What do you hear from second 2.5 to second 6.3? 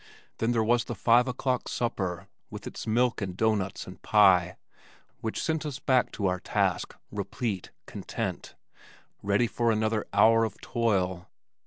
its milk and doughnuts and pie which sent us back to